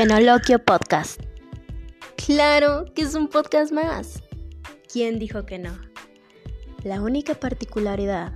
[0.00, 1.20] Fenoloquio Podcast.
[2.16, 4.22] Claro que es un podcast más.
[4.90, 5.78] ¿Quién dijo que no?
[6.84, 8.32] La única particularidad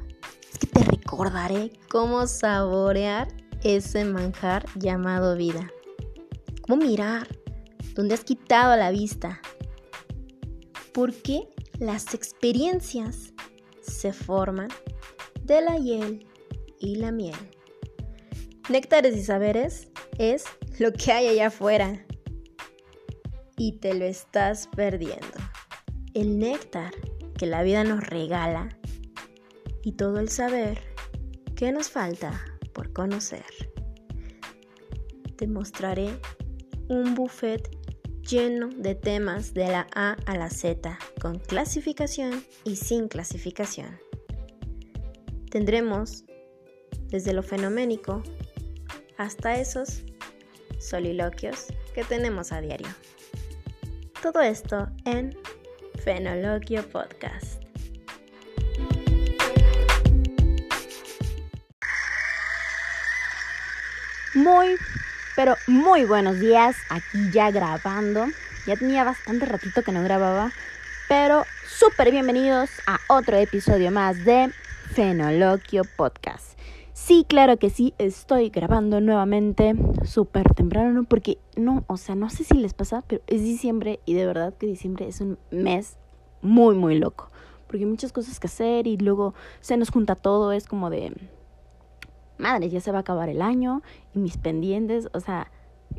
[0.52, 3.28] es que te recordaré cómo saborear
[3.62, 5.70] ese manjar llamado vida.
[6.60, 7.28] Cómo mirar
[7.94, 9.40] donde has quitado la vista.
[10.92, 13.32] Porque las experiencias
[13.80, 14.68] se forman
[15.44, 16.26] de la hiel
[16.78, 17.36] y la miel.
[18.70, 20.44] Néctares y saberes es
[20.78, 22.02] lo que hay allá afuera
[23.58, 25.36] y te lo estás perdiendo.
[26.14, 26.92] El néctar
[27.36, 28.70] que la vida nos regala
[29.82, 30.80] y todo el saber
[31.54, 33.44] que nos falta por conocer.
[35.36, 36.18] Te mostraré
[36.88, 37.68] un buffet
[38.22, 43.98] lleno de temas de la A a la Z, con clasificación y sin clasificación.
[45.50, 46.24] Tendremos
[47.08, 48.22] desde lo fenoménico
[49.16, 50.02] hasta esos
[50.78, 52.88] soliloquios que tenemos a diario.
[54.22, 55.36] Todo esto en
[56.02, 57.62] Fenoloquio Podcast.
[64.34, 64.76] Muy,
[65.36, 66.76] pero muy buenos días.
[66.90, 68.26] Aquí ya grabando.
[68.66, 70.50] Ya tenía bastante ratito que no grababa.
[71.08, 74.50] Pero súper bienvenidos a otro episodio más de
[74.92, 76.58] Fenoloquio Podcast.
[77.06, 79.74] Sí, claro que sí, estoy grabando nuevamente
[80.04, 84.14] súper temprano, porque no, o sea, no sé si les pasa, pero es diciembre y
[84.14, 85.98] de verdad que diciembre es un mes
[86.40, 87.28] muy, muy loco,
[87.66, 91.12] porque hay muchas cosas que hacer y luego se nos junta todo, es como de,
[92.38, 93.82] madre, ya se va a acabar el año
[94.14, 95.52] y mis pendientes, o sea,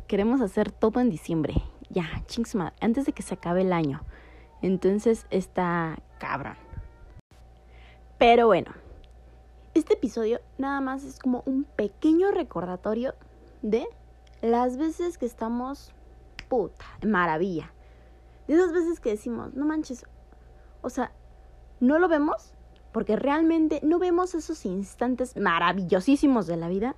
[0.08, 1.54] queremos hacer todo en diciembre,
[1.88, 4.00] ya, chings antes de que se acabe el año.
[4.60, 6.56] Entonces está cabrón.
[8.18, 8.72] Pero bueno,
[9.78, 13.14] este episodio nada más es como un pequeño recordatorio
[13.60, 13.86] de
[14.40, 15.92] las veces que estamos
[16.48, 17.72] puta, maravilla.
[18.48, 20.06] De esas veces que decimos, no manches,
[20.80, 21.12] o sea,
[21.80, 22.54] no lo vemos
[22.92, 26.96] porque realmente no vemos esos instantes maravillosísimos de la vida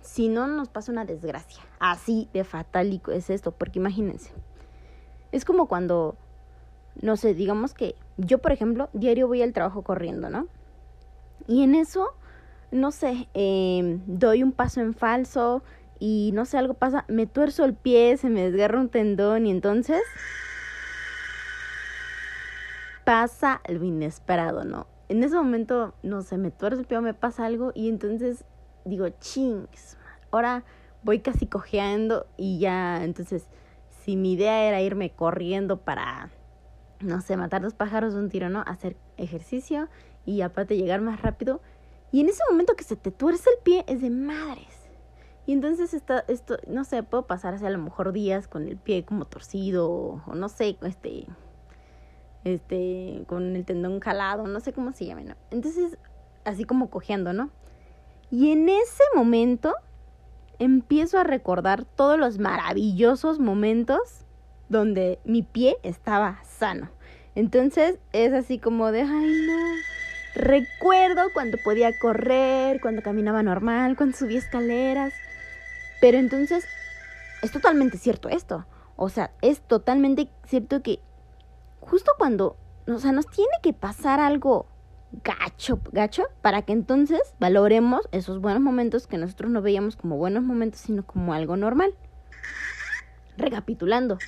[0.00, 1.62] si no nos pasa una desgracia.
[1.80, 4.30] Así de fatálico es esto, porque imagínense.
[5.32, 6.16] Es como cuando,
[7.02, 10.46] no sé, digamos que yo, por ejemplo, diario voy al trabajo corriendo, ¿no?
[11.46, 12.14] Y en eso,
[12.70, 15.62] no sé, em, doy un paso en falso
[15.98, 19.50] y no sé, algo pasa, me tuerzo el pie, se me desgarra un tendón y
[19.50, 20.02] entonces
[23.04, 24.88] pasa lo inesperado, ¿no?
[25.08, 28.44] En ese momento, no sé, me tuerzo el pie o me pasa algo y entonces
[28.84, 29.96] digo, chings,
[30.30, 30.64] ahora
[31.02, 33.46] voy casi cojeando y ya, entonces,
[34.02, 36.30] si mi idea era irme corriendo para,
[37.00, 38.64] no sé, matar dos pájaros de un tiro, ¿no?
[38.66, 39.88] Hacer ejercicio
[40.26, 41.62] y aparte llegar más rápido.
[42.12, 44.88] Y en ese momento que se te tuerce el pie es de madres.
[45.46, 48.76] Y entonces está, esto, no sé, puedo pasar hacia a lo mejor días con el
[48.76, 51.26] pie como torcido o, no sé, este,
[52.42, 55.34] este, con el tendón jalado, no sé cómo se llama, ¿no?
[55.52, 55.98] Entonces,
[56.44, 57.50] así como cojeando, ¿no?
[58.30, 59.74] Y en ese momento
[60.58, 64.24] empiezo a recordar todos los maravillosos momentos
[64.68, 66.90] donde mi pie estaba sano.
[67.36, 69.95] Entonces es así como de, ay no,
[70.36, 75.14] Recuerdo cuando podía correr, cuando caminaba normal, cuando subía escaleras.
[75.98, 76.66] Pero entonces
[77.42, 78.66] es totalmente cierto esto.
[78.96, 81.00] O sea, es totalmente cierto que
[81.80, 84.66] justo cuando, o sea, nos tiene que pasar algo
[85.24, 90.42] gacho, gacho, para que entonces valoremos esos buenos momentos que nosotros no veíamos como buenos
[90.42, 91.94] momentos, sino como algo normal.
[93.38, 94.18] Recapitulando.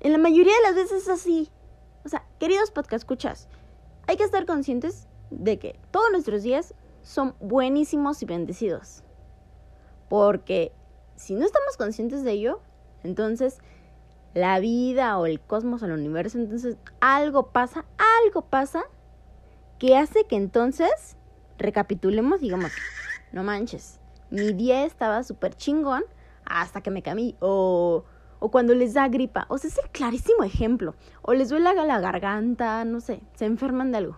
[0.00, 1.50] En la mayoría de las veces es así.
[2.04, 3.48] O sea, queridos podcast escuchas,
[4.10, 9.04] hay que estar conscientes de que todos nuestros días son buenísimos y bendecidos.
[10.08, 10.72] Porque
[11.14, 12.60] si no estamos conscientes de ello,
[13.04, 13.58] entonces
[14.34, 17.84] la vida o el cosmos o el universo, entonces algo pasa,
[18.24, 18.82] algo pasa
[19.78, 21.16] que hace que entonces
[21.56, 22.72] recapitulemos, digamos,
[23.30, 26.02] no manches, mi día estaba súper chingón
[26.44, 28.04] hasta que me camí o
[28.40, 29.46] o cuando les da gripa.
[29.48, 30.94] O sea, es el clarísimo ejemplo.
[31.22, 34.16] O les duele la garganta, no sé, se enferman de algo.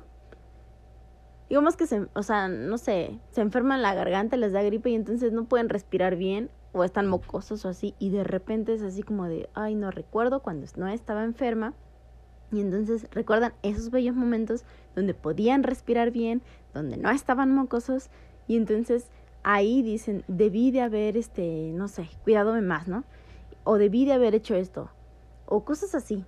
[1.51, 4.95] Digamos que se, o sea, no sé, se enferman la garganta, les da gripa y
[4.95, 9.03] entonces no pueden respirar bien o están mocosos o así y de repente es así
[9.03, 11.75] como de, ay, no recuerdo cuando no estaba enferma.
[12.51, 14.65] Y entonces recuerdan esos bellos momentos
[14.95, 16.43] donde podían respirar bien,
[16.73, 18.09] donde no estaban mocosos
[18.47, 19.11] y entonces
[19.43, 23.05] ahí dicen, debí de haber, este, no sé, cuidadome más, ¿no?
[23.65, 24.91] O debí de haber hecho esto,
[25.47, 26.25] o cosas así,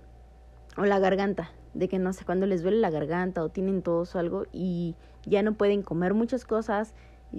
[0.77, 4.15] o la garganta, de que no sé, cuando les duele la garganta o tienen tos
[4.15, 4.95] o algo y
[5.25, 6.93] ya no pueden comer muchas cosas,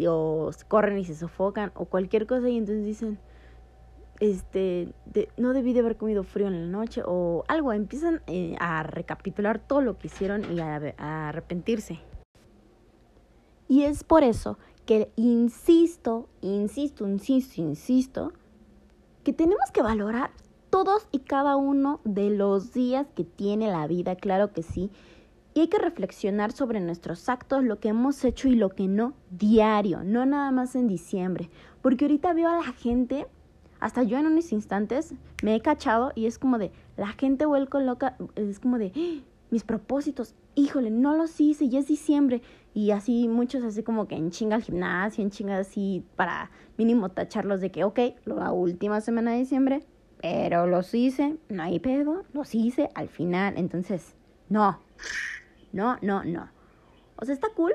[0.07, 3.19] o corren y se sofocan, o cualquier cosa, y entonces dicen,
[4.21, 4.89] este,
[5.37, 7.73] no debí de haber comido frío en la noche o algo.
[7.73, 12.01] Empiezan eh, a recapitular todo lo que hicieron y a, arrepentirse.
[13.69, 18.33] Y es por eso que insisto, insisto, insisto, insisto,
[19.27, 20.31] que tenemos que valorar
[20.71, 24.89] todos y cada uno de los días que tiene la vida, claro que sí.
[25.53, 29.15] Y hay que reflexionar sobre nuestros actos, lo que hemos hecho y lo que no,
[29.33, 31.51] diario, no nada más en diciembre.
[31.83, 33.27] Porque ahorita veo a la gente
[33.81, 35.13] hasta yo en unos instantes
[35.43, 39.25] me he cachado y es como de, la gente vuelco loca, es como de, ¡Ah!
[39.51, 42.43] Mis propósitos, híjole, no los hice, ya es diciembre.
[42.75, 47.11] Y así muchos así como que en chinga al gimnasio, en chinga así para mínimo
[47.11, 49.83] tacharlos de que, ok, la última semana de diciembre,
[50.21, 53.55] pero los hice, no hay pedo, los hice al final.
[53.57, 54.15] Entonces,
[54.49, 54.81] no,
[55.73, 56.51] no, no, no.
[57.17, 57.73] O sea, está cool.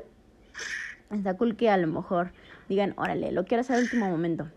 [1.09, 2.31] Está cool que a lo mejor
[2.69, 4.47] digan, órale, lo quiero hacer al último momento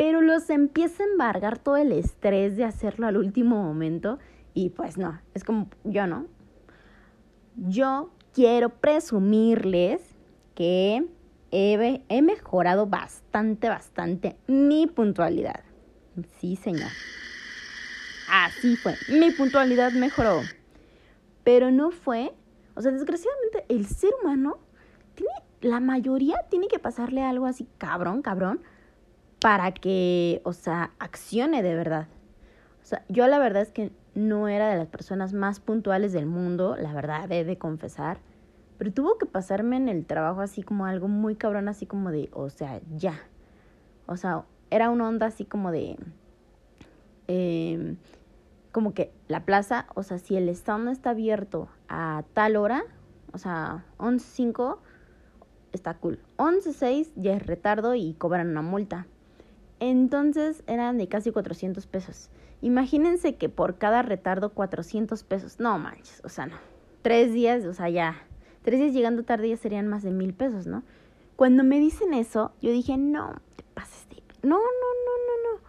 [0.00, 4.18] pero los empieza a embargar todo el estrés de hacerlo al último momento
[4.54, 6.26] y pues no, es como yo no.
[7.56, 10.00] Yo quiero presumirles
[10.54, 11.06] que
[11.50, 15.60] he, mejorado bastante, bastante mi puntualidad.
[16.38, 16.90] Sí, señor.
[18.30, 18.94] Así fue.
[19.08, 20.40] Mi puntualidad mejoró.
[21.44, 22.32] Pero no fue,
[22.74, 24.58] o sea, desgraciadamente el ser humano
[25.14, 25.32] tiene,
[25.62, 28.60] la mayoría tiene que pasarle algo así cabrón, cabrón,
[29.40, 32.08] para que, o sea, accione de verdad.
[32.82, 33.90] O sea, yo la verdad es que
[34.28, 38.18] no era de las personas más puntuales del mundo, la verdad, he de confesar.
[38.78, 42.30] Pero tuvo que pasarme en el trabajo así como algo muy cabrón, así como de,
[42.32, 43.20] o sea, ya.
[44.06, 45.96] O sea, era una onda así como de...
[47.28, 47.96] Eh,
[48.72, 52.84] como que la plaza, o sea, si el stand está abierto a tal hora,
[53.32, 54.78] o sea, 11.05,
[55.72, 56.20] está cool.
[56.36, 59.06] 11.06 ya es retardo y cobran una multa.
[59.80, 62.30] Entonces eran de casi 400 pesos.
[62.62, 65.60] Imagínense que por cada retardo 400 pesos.
[65.60, 66.56] No manches, o sea, no.
[67.02, 68.22] Tres días, o sea, ya.
[68.62, 70.82] Tres días llegando tarde ya serían más de mil pesos, ¿no?
[71.36, 74.22] Cuando me dicen eso, yo dije, no, te pases de...
[74.42, 75.60] No, no, no, no, no.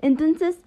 [0.00, 0.58] Entonces,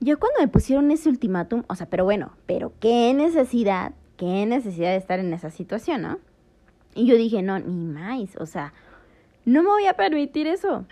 [0.00, 4.90] ya cuando me pusieron ese ultimátum, o sea, pero bueno, pero qué necesidad, qué necesidad
[4.90, 6.18] de estar en esa situación, ¿no?
[6.94, 8.74] Y yo dije, no, ni más, o sea,
[9.44, 10.84] no me voy a permitir eso.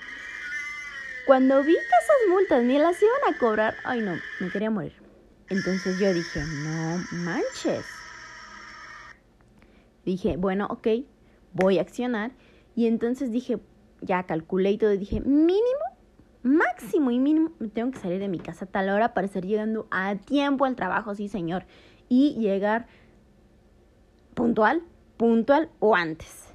[1.27, 4.93] Cuando vi que esas multas ni las iban a cobrar, ay no, me quería morir.
[5.49, 7.85] Entonces yo dije, no manches.
[10.05, 10.87] Dije, bueno, ok,
[11.53, 12.31] voy a accionar.
[12.77, 13.59] Y entonces dije,
[14.03, 15.85] ya calculé y todo, dije, mínimo,
[16.45, 19.45] máximo y mínimo, me tengo que salir de mi casa a tal hora para estar
[19.45, 21.65] llegando a tiempo al trabajo, sí señor.
[22.09, 22.87] Y llegar
[24.35, 24.83] puntual,
[25.17, 26.46] puntual o antes.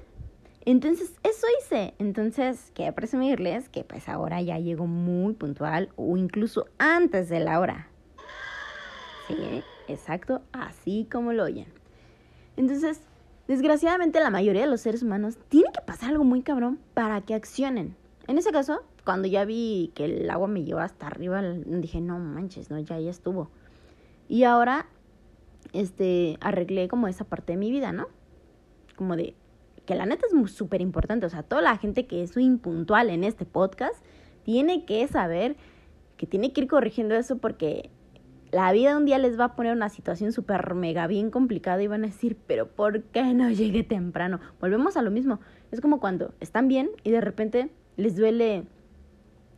[0.64, 1.94] Entonces, eso hice.
[1.98, 7.58] Entonces, quiero presumirles que pues ahora ya llego muy puntual o incluso antes de la
[7.58, 7.88] hora.
[9.26, 11.66] Sí, exacto, así como lo oyen.
[12.56, 13.00] Entonces,
[13.48, 17.34] desgraciadamente la mayoría de los seres humanos tiene que pasar algo muy cabrón para que
[17.34, 17.96] accionen.
[18.28, 22.18] En ese caso, cuando ya vi que el agua me llevó hasta arriba, dije, no
[22.20, 23.50] manches, no, ya, ya estuvo.
[24.28, 24.86] Y ahora,
[25.72, 28.06] este, arreglé como esa parte de mi vida, ¿no?
[28.96, 29.34] Como de,
[29.86, 31.26] que la neta es súper importante.
[31.26, 34.04] O sea, toda la gente que es impuntual en este podcast
[34.44, 35.56] tiene que saber
[36.16, 37.90] que tiene que ir corrigiendo eso porque
[38.52, 41.86] la vida un día les va a poner una situación súper mega bien complicada y
[41.86, 44.40] van a decir, pero ¿por qué no llegué temprano?
[44.60, 45.40] Volvemos a lo mismo.
[45.70, 48.66] Es como cuando están bien y de repente les duele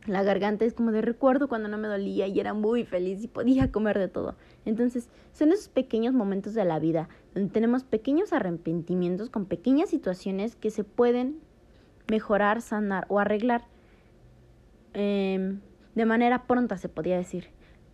[0.07, 3.27] la garganta es como de recuerdo cuando no me dolía y era muy feliz y
[3.27, 4.35] podía comer de todo.
[4.65, 10.55] Entonces, son esos pequeños momentos de la vida donde tenemos pequeños arrepentimientos con pequeñas situaciones
[10.55, 11.39] que se pueden
[12.07, 13.65] mejorar, sanar o arreglar
[14.93, 15.59] em,
[15.95, 17.49] de manera pronta, se podría decir.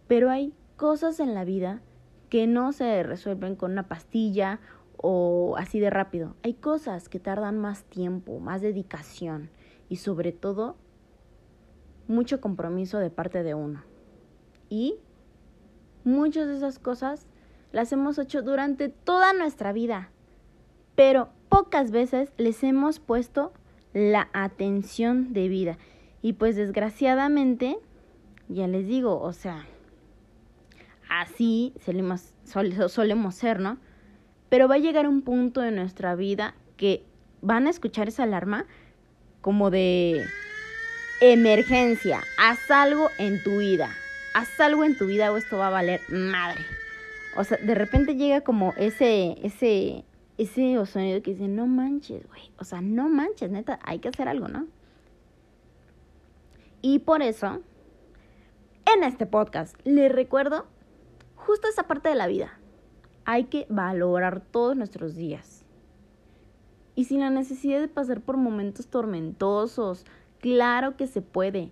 [0.08, 1.82] Pero hay cosas en la vida
[2.30, 4.60] que no se resuelven con una pastilla
[4.98, 6.36] o así de rápido.
[6.44, 9.50] Hay cosas que tardan más tiempo, más dedicación
[9.90, 10.76] y sobre todo
[12.12, 13.84] mucho compromiso de parte de uno.
[14.70, 14.96] Y
[16.04, 17.26] muchas de esas cosas
[17.72, 20.12] las hemos hecho durante toda nuestra vida,
[20.96, 23.54] pero pocas veces les hemos puesto
[23.94, 25.78] la atención debida.
[26.22, 27.78] Y pues desgraciadamente,
[28.48, 29.66] ya les digo, o sea,
[31.10, 33.78] así solemos, solemos ser, ¿no?
[34.50, 37.06] Pero va a llegar un punto de nuestra vida que
[37.42, 38.66] van a escuchar esa alarma
[39.42, 40.24] como de
[41.22, 43.92] emergencia, haz algo en tu vida,
[44.34, 46.62] haz algo en tu vida o esto va a valer madre.
[47.38, 50.04] O sea, de repente llega como ese, ese,
[50.40, 52.52] ese sonido que dice, no manches, güey.
[52.58, 54.66] O sea, no manches, neta, hay que hacer algo, ¿no?
[56.82, 57.62] Y por eso,
[58.94, 59.76] en este podcast.
[59.84, 60.66] Les recuerdo
[61.36, 62.60] justo esa parte de la vida.
[63.26, 65.64] Hay que valorar todos nuestros días.
[66.96, 70.06] Y sin la necesidad de pasar por momentos tormentosos,
[70.42, 71.72] claro que se puede.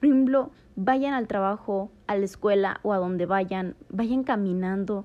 [0.00, 5.04] Por ejemplo, vayan al trabajo, a la escuela o a donde vayan, vayan caminando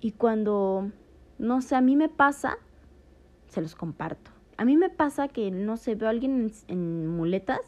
[0.00, 0.90] y cuando,
[1.38, 2.58] no sé, a mí me pasa,
[3.48, 4.30] se los comparto.
[4.56, 7.60] A mí me pasa que, no sé, veo a alguien en, muletas,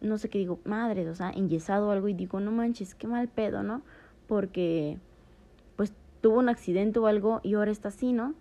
[0.00, 3.06] no sé qué digo, madre, o sea, enyesado o algo y digo, no manches, qué
[3.06, 3.82] mal pedo, ¿no?
[4.26, 4.98] Porque,
[5.76, 8.34] pues, tuvo un accidente o algo y ahora está así, ¿no?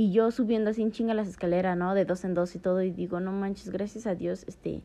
[0.00, 1.92] Y yo subiendo así en chinga las escaleras, ¿no?
[1.92, 4.80] De dos en dos y todo y digo, no manches, gracias a Dios, este,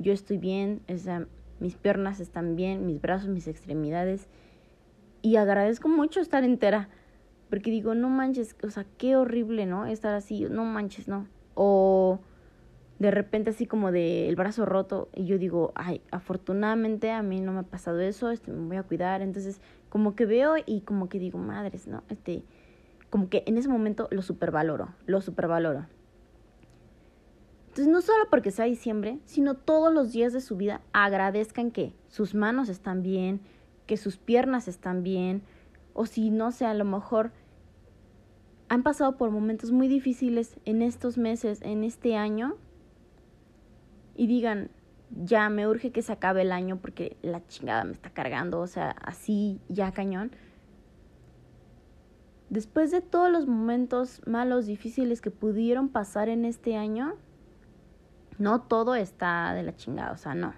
[0.00, 1.28] yo estoy bien, o sea,
[1.60, 4.26] mis piernas están bien, mis brazos, mis extremidades.
[5.22, 6.88] Y agradezco mucho estar entera.
[7.48, 9.86] Porque digo, no manches, o sea, qué horrible, ¿no?
[9.86, 11.28] Estar así, no manches, no.
[11.54, 12.18] O
[12.98, 17.40] de repente así como de el brazo roto y yo digo, ay, afortunadamente a mí
[17.40, 19.22] no me ha pasado eso, este, me voy a cuidar.
[19.22, 22.02] Entonces, como que veo y como que digo, madres, ¿no?
[22.08, 22.42] Este,
[23.10, 25.86] como que en ese momento lo supervaloro, lo supervaloro.
[27.68, 31.94] Entonces, no solo porque sea diciembre, sino todos los días de su vida agradezcan que
[32.08, 33.42] sus manos están bien,
[33.86, 35.42] que sus piernas están bien,
[35.92, 37.32] o si no sé, a lo mejor
[38.68, 42.56] han pasado por momentos muy difíciles en estos meses, en este año,
[44.14, 44.70] y digan,
[45.10, 48.66] ya me urge que se acabe el año porque la chingada me está cargando, o
[48.66, 50.32] sea, así ya cañón.
[52.56, 57.12] Después de todos los momentos malos, difíciles que pudieron pasar en este año,
[58.38, 60.54] no todo está de la chingada, o sea, no.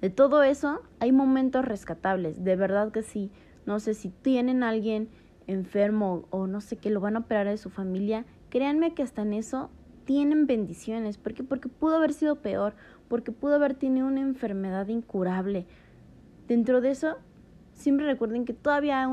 [0.00, 3.30] De todo eso hay momentos rescatables, de verdad que sí.
[3.64, 5.08] No sé si tienen a alguien
[5.46, 9.22] enfermo o no sé que lo van a operar de su familia, créanme que hasta
[9.22, 9.70] en eso
[10.06, 12.74] tienen bendiciones, porque porque pudo haber sido peor,
[13.06, 15.64] porque pudo haber tenido una enfermedad incurable.
[16.48, 17.18] Dentro de eso,
[17.72, 19.08] siempre recuerden que todavía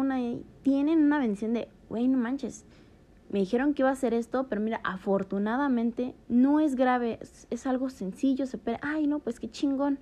[0.63, 2.63] tienen una bendición de, güey, no manches,
[3.31, 7.19] me dijeron que iba a hacer esto, pero mira, afortunadamente no es grave,
[7.50, 10.00] es, algo sencillo, se ay no, pues qué chingón.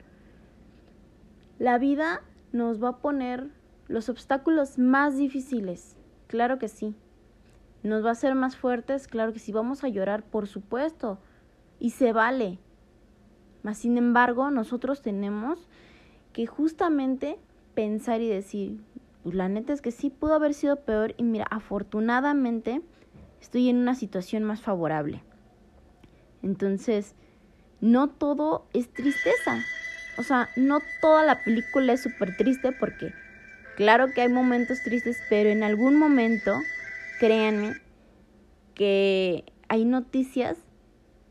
[1.58, 3.50] La vida nos va a poner
[3.88, 6.96] los obstáculos más difíciles, claro que sí.
[7.82, 9.52] Nos va a hacer más fuertes, claro que sí.
[9.52, 11.18] Vamos a llorar, por supuesto,
[11.80, 12.60] y se vale.
[13.64, 15.68] Mas, sin embargo, nosotros tenemos
[16.34, 17.40] que justamente
[17.74, 18.80] pensar y decir,
[19.24, 22.82] pues la neta es que sí pudo haber sido peor y mira, afortunadamente
[23.42, 25.24] estoy en una situación más favorable.
[26.42, 27.16] Entonces,
[27.82, 29.60] no todo es tristeza.
[30.18, 33.14] O sea, no toda la película es súper triste porque
[33.76, 36.60] claro que hay momentos tristes, pero en algún momento,
[37.20, 37.76] créanme,
[38.74, 40.58] que hay noticias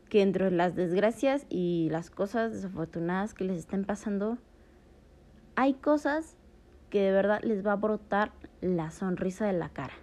[0.09, 4.37] que entre las desgracias y las cosas desafortunadas que les están pasando,
[5.55, 6.35] hay cosas
[6.89, 8.31] que de verdad les va a brotar
[8.61, 9.93] la sonrisa de la cara.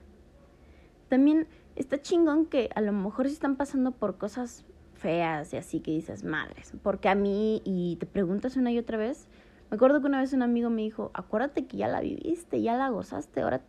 [1.09, 4.65] También está chingón que a lo mejor si están pasando por cosas
[4.95, 8.97] feas y así que dices, madres, porque a mí y te preguntas una y otra
[8.97, 9.29] vez,
[9.71, 12.77] me acuerdo que una vez un amigo me dijo, acuérdate que ya la viviste, ya
[12.77, 13.61] la gozaste, ahora,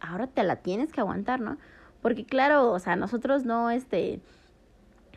[0.00, 1.58] ahora te la tienes que aguantar, ¿no?
[2.00, 4.20] Porque claro, o sea, nosotros no, este,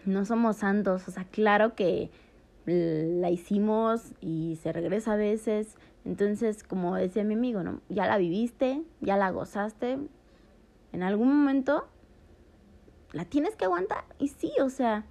[0.06, 2.12] no somos santos, o sea, claro que
[2.65, 7.81] la hicimos y se regresa a veces, entonces, como decía mi amigo, ¿no?
[7.89, 9.98] Ya la viviste, ya la gozaste,
[10.93, 11.88] en algún momento
[13.12, 14.03] la tienes que aguantar.
[14.19, 15.05] Y sí, o sea,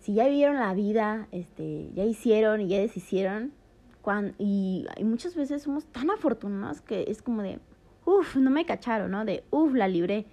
[0.00, 3.52] si ya vivieron la vida, este, ya hicieron y ya deshicieron,
[4.38, 7.58] y, muchas veces somos tan afortunados que es como de,
[8.04, 9.24] uff, no me cacharon, ¿no?
[9.24, 10.26] De, uff, la libré.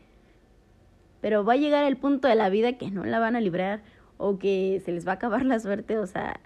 [1.21, 3.81] Pero va a llegar el punto de la vida que no la van a librar
[4.23, 6.39] o que se les va a acabar la suerte, o sea,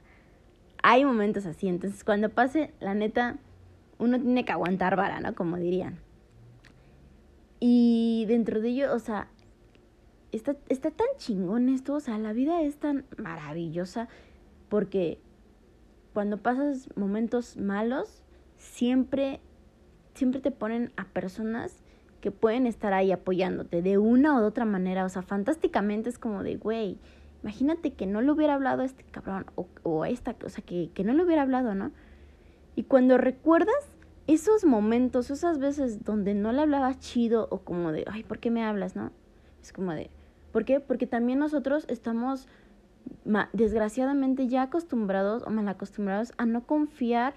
[0.81, 1.67] hay momentos así.
[1.67, 3.37] Entonces, cuando pase, la neta,
[3.99, 5.35] uno tiene que aguantar vara, ¿no?
[5.35, 5.99] Como dirían.
[7.59, 9.27] Y dentro de ello, o sea,
[10.31, 14.07] está, está tan chingón esto, o sea, la vida es tan maravillosa
[14.69, 15.19] porque
[16.13, 18.23] cuando pasas momentos malos,
[18.57, 19.39] siempre,
[20.15, 21.83] siempre te ponen a personas
[22.21, 26.17] que pueden estar ahí apoyándote de una o de otra manera, o sea, fantásticamente es
[26.17, 26.97] como de, güey,
[27.43, 30.63] imagínate que no le hubiera hablado a este cabrón o, o a esta, o sea,
[30.63, 31.91] que, que no le hubiera hablado, ¿no?
[32.75, 33.75] Y cuando recuerdas
[34.27, 38.51] esos momentos, esas veces donde no le hablabas chido o como de, ay, ¿por qué
[38.51, 39.11] me hablas, no?
[39.61, 40.09] Es como de,
[40.57, 40.79] ¿Por qué?
[40.79, 42.47] Porque también nosotros estamos
[43.53, 47.35] desgraciadamente ya acostumbrados o mal acostumbrados a no confiar,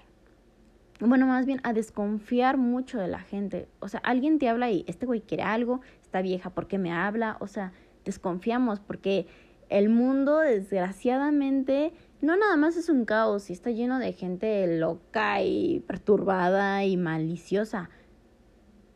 [0.99, 3.67] bueno, más bien a desconfiar mucho de la gente.
[3.79, 6.91] O sea, alguien te habla y este güey quiere algo, esta vieja, ¿por qué me
[6.91, 7.37] habla?
[7.41, 7.73] O sea,
[8.05, 9.27] desconfiamos porque
[9.71, 15.41] el mundo desgraciadamente no nada más es un caos y está lleno de gente loca
[15.41, 17.89] y perturbada y maliciosa.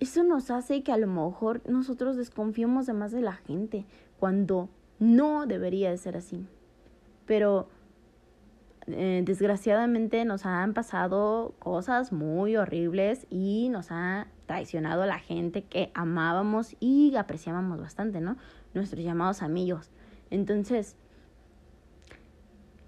[0.02, 3.86] Eso nos hace que a lo mejor nosotros desconfiemos de más de la gente
[4.20, 6.46] cuando no debería de ser así.
[7.26, 7.70] Pero
[8.88, 15.90] eh, desgraciadamente nos han pasado cosas muy horribles y nos ha traicionado la gente que
[15.94, 18.36] amábamos y apreciábamos bastante, ¿no?
[18.74, 19.90] Nuestros llamados amigos.
[20.30, 20.96] Entonces,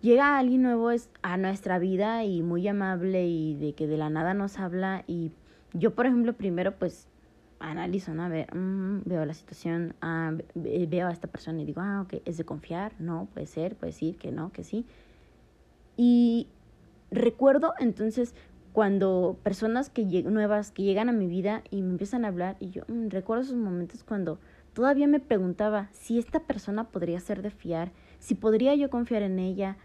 [0.01, 0.89] llega alguien nuevo
[1.21, 5.31] a nuestra vida y muy amable y de que de la nada nos habla y
[5.73, 7.07] yo, por ejemplo, primero pues
[7.59, 8.23] analizo, ¿no?
[8.23, 12.21] A ver, mm, veo la situación, ah, veo a esta persona y digo, ah, ok,
[12.25, 14.85] es de confiar, no, puede ser, puede decir que no, que sí.
[15.95, 16.47] Y
[17.11, 18.35] recuerdo entonces
[18.73, 22.69] cuando personas que nuevas que llegan a mi vida y me empiezan a hablar y
[22.69, 24.39] yo mm, recuerdo esos momentos cuando
[24.77, 29.39] todavía me preguntaba si esta persona podría ser de fiar, si podría yo confiar en
[29.39, 29.75] ella,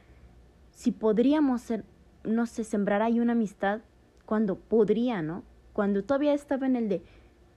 [0.70, 1.86] si podríamos ser,
[2.24, 3.80] no sé, sembrar ahí una amistad
[4.26, 5.44] cuando podría, ¿no?
[5.72, 7.02] Cuando todavía estaba en el de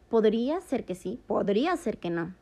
[0.08, 2.34] podría ser que sí, podría ser que no.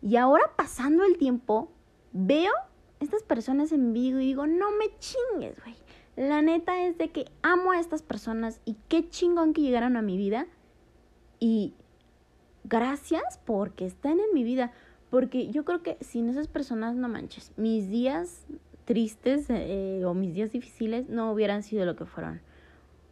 [0.00, 1.70] Y ahora pasando el tiempo,
[2.12, 2.52] veo
[2.98, 5.76] estas personas en vivo y digo, no me chingues, güey.
[6.16, 10.02] La neta es de que amo a estas personas y qué chingón que llegaron a
[10.02, 10.46] mi vida.
[11.40, 11.74] Y
[12.64, 14.72] gracias porque están en mi vida.
[15.10, 18.46] Porque yo creo que sin esas personas, no manches, mis días
[18.84, 22.40] tristes eh, o mis días difíciles no hubieran sido lo que fueron.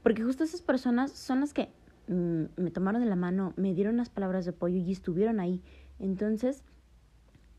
[0.02, 1.70] Porque justo esas personas son las que
[2.06, 5.60] mm, me tomaron de la mano, me dieron las palabras de apoyo y estuvieron ahí.
[5.98, 6.62] Entonces,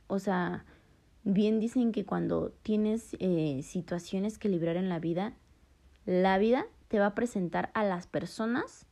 [0.08, 0.66] o sea,
[1.24, 5.34] Bien dicen que cuando tienes eh, situaciones que librar en la vida,
[6.06, 8.88] la vida te va a presentar a las personas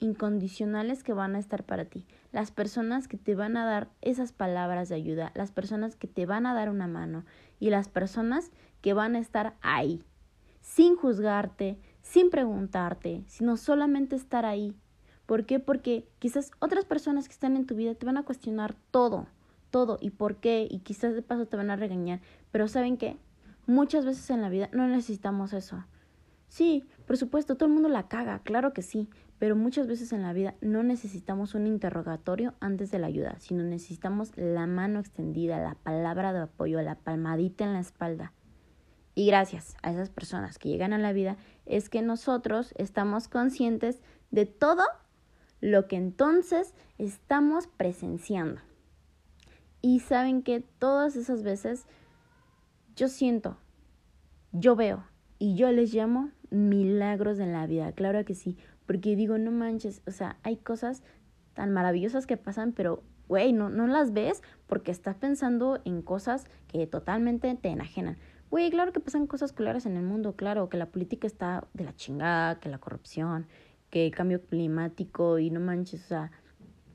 [0.00, 4.32] incondicionales que van a estar para ti, las personas que te van a dar esas
[4.32, 7.24] palabras de ayuda, las personas que te van a dar una mano
[7.58, 10.02] y las personas que van a estar ahí,
[10.60, 14.74] sin juzgarte, sin preguntarte, sino solamente estar ahí.
[15.26, 15.60] ¿Por qué?
[15.60, 19.28] Porque quizás otras personas que están en tu vida te van a cuestionar todo
[19.70, 23.16] todo y por qué y quizás de paso te van a regañar, pero ¿saben qué?
[23.66, 25.84] Muchas veces en la vida no necesitamos eso.
[26.48, 29.08] Sí, por supuesto, todo el mundo la caga, claro que sí,
[29.40, 33.64] pero muchas veces en la vida no necesitamos un interrogatorio antes de la ayuda, sino
[33.64, 38.34] necesitamos la mano extendida, la palabra de apoyo, la palmadita en la espalda.
[39.14, 44.02] Y gracias a esas personas que llegan a la vida es que nosotros estamos conscientes
[44.30, 44.84] de todo
[45.62, 48.60] lo que entonces estamos presenciando.
[49.80, 51.86] Y saben que todas esas veces
[52.94, 53.56] yo siento,
[54.52, 55.02] yo veo
[55.38, 58.58] y yo les llamo milagros en la vida, claro que sí,
[58.90, 61.04] porque digo, no manches, o sea, hay cosas
[61.54, 66.46] tan maravillosas que pasan, pero, güey, no, no las ves porque estás pensando en cosas
[66.66, 68.16] que totalmente te enajenan.
[68.50, 71.84] Güey, claro que pasan cosas claras en el mundo, claro, que la política está de
[71.84, 73.46] la chingada, que la corrupción,
[73.90, 76.32] que el cambio climático y no manches, o sea,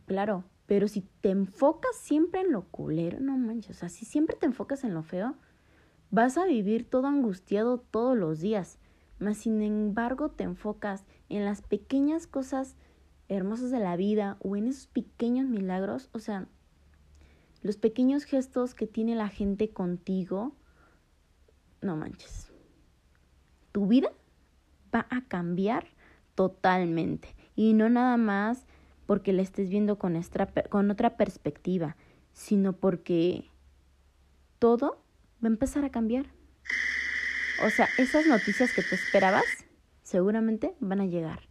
[0.06, 4.36] claro, pero si te enfocas siempre en lo culero, no manches, o sea, si siempre
[4.36, 5.38] te enfocas en lo feo,
[6.12, 8.80] vas a vivir todo angustiado todos los días.
[9.18, 12.76] Mas sin embargo te enfocas en las pequeñas cosas
[13.28, 16.48] hermosas de la vida o en esos pequeños milagros, o sea,
[17.62, 20.56] los pequeños gestos que tiene la gente contigo,
[21.82, 22.52] no manches.
[23.72, 24.12] Tu vida
[24.94, 25.88] va a cambiar
[26.36, 27.36] totalmente.
[27.56, 28.66] Y no nada más
[29.06, 31.96] porque la estés viendo con, otra perspectiva,
[32.34, 33.50] sino porque
[34.60, 35.04] todo
[35.44, 36.28] va a empezar a cambiar.
[37.66, 39.46] O sea, esas noticias que te esperabas
[40.06, 41.42] seguramente van a llegar.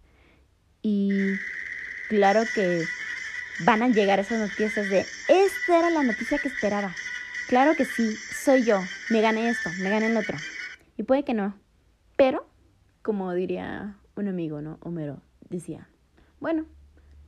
[0.80, 1.10] Y
[2.08, 2.84] claro que
[3.66, 6.94] van a llegar esas noticias de, esta era la noticia que esperaba.
[7.48, 8.78] Claro que sí, soy yo,
[9.10, 10.38] me gané esto, me gané el otro.
[10.96, 11.54] Y puede que no.
[12.16, 12.46] Pero,
[13.02, 14.78] como diría un amigo, ¿no?
[14.80, 15.88] Homero decía,
[16.40, 16.64] bueno,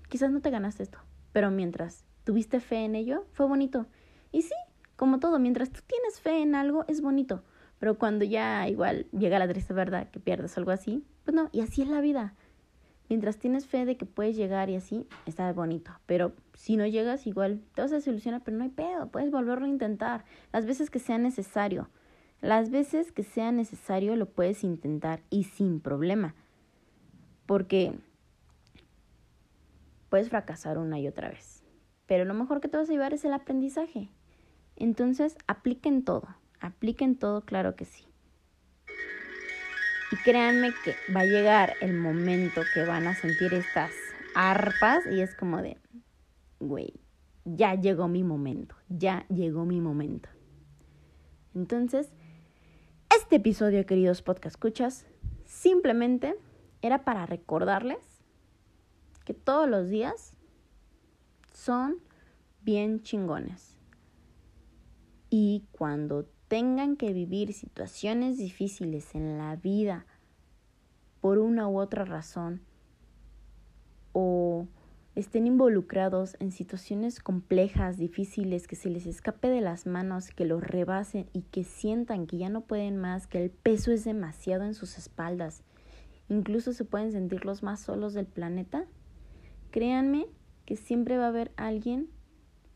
[0.09, 0.99] quizás no te ganaste esto,
[1.33, 3.87] pero mientras tuviste fe en ello, fue bonito.
[4.33, 4.55] Y sí,
[4.95, 7.43] como todo, mientras tú tienes fe en algo, es bonito.
[7.79, 11.61] Pero cuando ya igual llega la triste verdad que pierdes algo así, pues no, y
[11.61, 12.35] así es la vida.
[13.09, 15.93] Mientras tienes fe de que puedes llegar y así, está bonito.
[16.07, 19.67] Pero si no llegas, igual te vas a desilusionar, pero no hay pedo, puedes volverlo
[19.67, 20.25] a intentar.
[20.53, 21.89] Las veces que sea necesario.
[22.41, 26.35] Las veces que sea necesario lo puedes intentar y sin problema.
[27.47, 27.97] Porque
[30.09, 31.63] puedes fracasar una y otra vez.
[32.07, 34.11] Pero lo mejor que te vas a llevar es el aprendizaje.
[34.77, 36.29] Entonces, apliquen todo.
[36.61, 38.05] Apliquen todo, claro que sí.
[40.13, 43.91] Y créanme que va a llegar el momento que van a sentir estas
[44.35, 45.79] arpas y es como de,
[46.61, 46.95] güey,
[47.45, 50.29] ya llegó mi momento, ya llegó mi momento.
[51.55, 52.13] Entonces,
[53.27, 55.07] Este episodio, queridos podcast escuchas,
[55.45, 56.37] simplemente
[56.83, 57.99] era para recordarles
[59.25, 60.37] que todos los días
[61.53, 61.97] son
[62.61, 63.79] bien chingones.
[65.31, 70.07] Y cuando tengan que vivir situaciones difíciles en la vida
[71.21, 72.61] por una u otra razón
[74.13, 74.67] o
[75.17, 80.63] estén involucrados en situaciones complejas, difíciles, que se les escape de las manos, que los
[80.63, 84.75] rebasen y que sientan que ya no pueden más, que el peso es demasiado en
[84.75, 85.63] sus espaldas,
[86.29, 88.85] incluso se pueden sentir los más solos del planeta,
[89.71, 90.27] créanme
[90.67, 92.09] que siempre va a haber alguien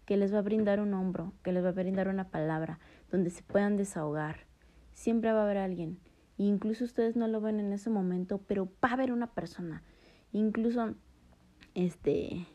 [0.07, 3.31] que les va a brindar un hombro, que les va a brindar una palabra, donde
[3.31, 4.47] se puedan desahogar.
[4.93, 5.99] Siempre va a haber alguien.
[6.39, 9.83] E incluso ustedes no lo ven en ese momento, pero va a haber una persona.
[10.33, 10.95] Incluso
[11.75, 12.47] este,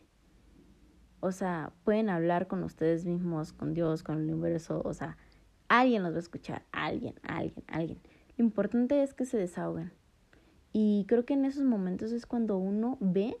[1.20, 5.16] o sea, pueden hablar con ustedes mismos, con Dios, con el universo, o sea,
[5.68, 8.00] alguien los va a escuchar, alguien, alguien, alguien.
[8.36, 9.92] Lo importante es que se desahoguen.
[10.72, 13.36] Y creo que en esos momentos es cuando uno ve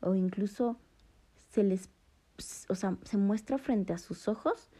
[0.00, 0.78] o incluso
[1.50, 1.90] se les,
[2.68, 4.70] o sea, se muestra frente a sus ojos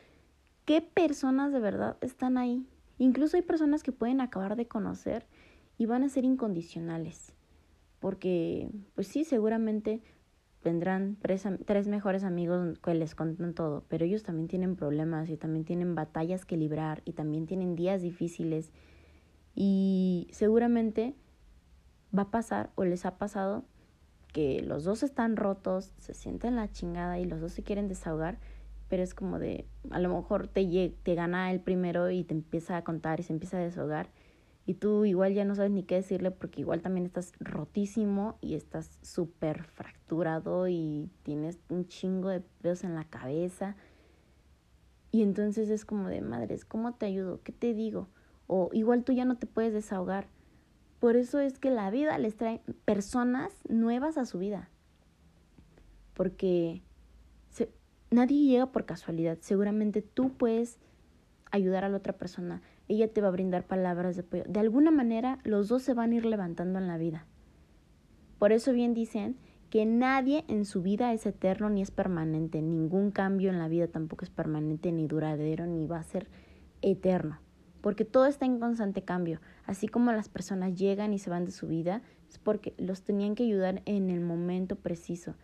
[0.64, 2.66] qué personas de verdad están ahí.
[2.98, 5.26] Incluso hay personas que pueden acabar de conocer
[5.78, 7.34] y van a ser incondicionales
[8.02, 10.02] porque pues sí, seguramente
[10.64, 15.36] vendrán tres, tres, mejores amigos que les contan todo, pero ellos también tienen problemas y
[15.36, 18.72] también tienen batallas que librar y también tienen días difíciles
[19.54, 21.14] y seguramente
[22.16, 23.64] va a pasar o les ha pasado
[24.32, 28.40] que los dos están rotos, se sienten la chingada y los dos se quieren desahogar,
[28.92, 32.76] pero es como de, a lo mejor te, te gana el primero y te empieza
[32.76, 34.10] a contar y se empieza a desahogar
[34.66, 38.54] y tú igual ya no sabes ni qué decirle porque igual también estás rotísimo y
[38.54, 43.76] estás súper fracturado y tienes un chingo de pedos en la cabeza.
[45.10, 47.40] Y entonces es como de madres, ¿cómo te ayudo?
[47.42, 48.08] ¿Qué te digo?
[48.46, 50.28] O igual tú ya no te puedes desahogar.
[51.00, 54.68] Por eso es que la vida les trae personas nuevas a su vida.
[56.12, 56.82] Porque
[58.12, 59.38] nadie llega por casualidad.
[59.40, 60.78] Seguramente tú puedes
[61.50, 64.44] ayudar a la otra persona ella te va a brindar palabras de apoyo.
[64.46, 67.26] De alguna manera, los dos se van a ir levantando en la vida.
[68.38, 69.36] Por eso bien dicen
[69.70, 72.60] que nadie en su vida es eterno ni es permanente.
[72.60, 76.28] Ningún cambio en la vida tampoco es permanente, ni duradero, ni va a ser
[76.82, 77.38] eterno.
[77.80, 79.40] Porque todo está en constante cambio.
[79.64, 83.34] Así como las personas llegan y se van de su vida, es porque los tenían
[83.34, 85.34] que ayudar en el momento preciso.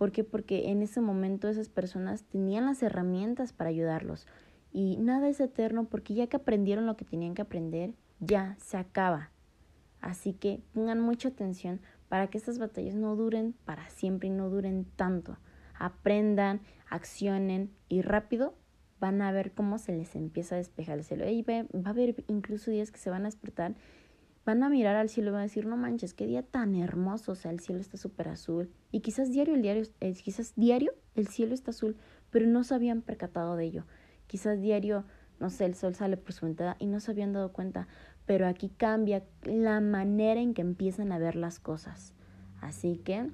[0.00, 0.24] ¿Por qué?
[0.24, 4.26] Porque en ese momento esas personas tenían las herramientas para ayudarlos.
[4.72, 8.78] Y nada es eterno porque ya que aprendieron lo que tenían que aprender, ya se
[8.78, 9.30] acaba.
[10.00, 14.48] Así que pongan mucha atención para que estas batallas no duren para siempre y no
[14.48, 15.36] duren tanto.
[15.78, 18.54] Aprendan, accionen y rápido
[19.00, 21.28] van a ver cómo se les empieza a despejar el cielo.
[21.28, 23.74] Y va, a haber incluso días que se van a despertar,
[24.44, 27.32] van a mirar al cielo y van a decir, no manches, qué día tan hermoso,
[27.32, 28.70] o sea, el cielo está súper azul.
[28.90, 31.96] Y quizás diario el diario, eh, quizás diario el cielo está azul,
[32.30, 33.84] pero no se habían percatado de ello.
[34.26, 35.04] Quizás diario,
[35.38, 37.88] no sé, el sol sale por su ventana y no se habían dado cuenta,
[38.26, 42.14] pero aquí cambia la manera en que empiezan a ver las cosas.
[42.60, 43.30] Así que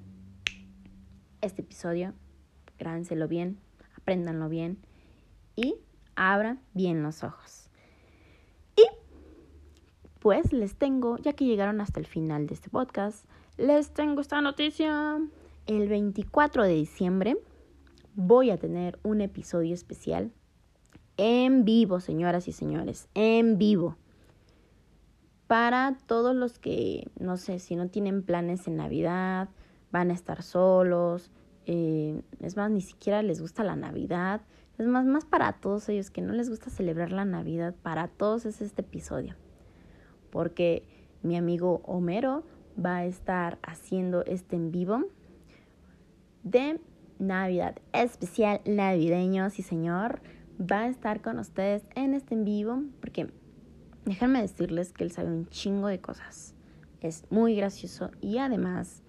[1.41, 2.13] este episodio,
[2.79, 3.59] grábenselo bien,
[3.95, 4.79] apréndanlo bien
[5.55, 5.75] y
[6.15, 7.66] abran bien los ojos.
[10.27, 14.41] Pues les tengo, ya que llegaron hasta el final de este podcast, les tengo esta
[14.41, 15.21] noticia.
[15.67, 17.37] El 24 de diciembre
[18.13, 20.33] voy a tener un episodio especial
[21.15, 23.95] en vivo, señoras y señores, en vivo.
[25.47, 29.47] Para todos los que, no sé, si no tienen planes en Navidad,
[29.93, 31.31] van a estar solos,
[31.67, 34.41] eh, es más, ni siquiera les gusta la Navidad,
[34.77, 38.45] es más, más para todos ellos que no les gusta celebrar la Navidad, para todos
[38.45, 39.37] es este episodio.
[40.31, 40.83] Porque
[41.23, 42.43] mi amigo Homero
[42.83, 45.05] va a estar haciendo este en vivo
[46.43, 46.79] de
[47.19, 50.21] Navidad especial navideño, sí señor
[50.59, 53.31] va a estar con ustedes en este en vivo porque
[54.05, 56.55] déjenme decirles que él sabe un chingo de cosas.
[57.01, 59.03] Es muy gracioso y además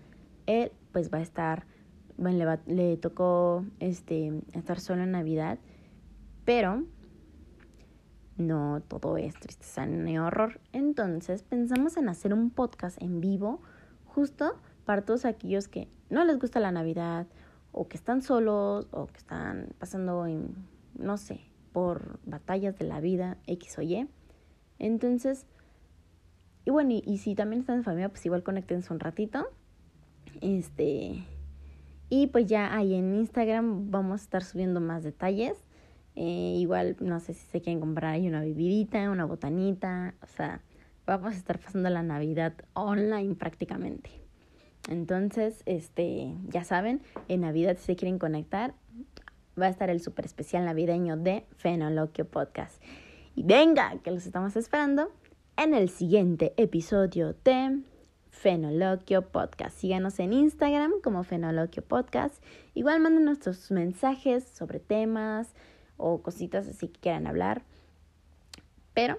[0.46, 1.66] él pues va a estar,
[2.16, 5.58] bueno, le, tocó este, estar solo en Navidad,
[6.44, 6.84] pero
[8.38, 10.60] no todo es tristeza ni horror.
[10.72, 13.60] Entonces pensamos en hacer un podcast en vivo
[14.06, 17.26] justo para todos aquellos que no les gusta la Navidad
[17.72, 20.54] o que están solos o que están pasando en
[20.98, 21.40] no sé,
[21.72, 24.08] por batallas de la vida, X o Y.
[24.78, 25.46] Entonces,
[26.64, 29.48] y bueno, y, si también están en familia, pues igual conectense un ratito.
[30.40, 31.24] Este,
[32.10, 35.64] y pues ya ahí en Instagram vamos a estar subiendo más detalles.
[36.20, 40.14] Eh, igual, no sé si se quieren comprar ahí una bebidita, una botanita.
[40.20, 40.62] O sea,
[41.06, 44.10] vamos a estar pasando la Navidad online prácticamente.
[44.88, 48.74] Entonces, este, ya saben, en Navidad si se quieren conectar,
[49.60, 52.82] va a estar el super especial navideño de Fenoloquio Podcast.
[53.36, 55.12] Y venga, que los estamos esperando
[55.56, 57.80] en el siguiente episodio de
[58.30, 59.78] Fenoloquio Podcast.
[59.78, 62.42] Síganos en Instagram como Fenoloquio Podcast.
[62.74, 65.54] Igual manden nuestros mensajes sobre temas
[65.98, 67.62] o cositas así que quieran hablar.
[68.94, 69.18] Pero,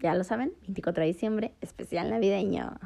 [0.00, 2.78] ya lo saben, 24 de diciembre, especial navideño.